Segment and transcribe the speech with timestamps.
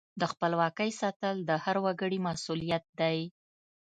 [0.21, 3.19] د خپلواکۍ ساتل د هر وګړي مسؤلیت دی.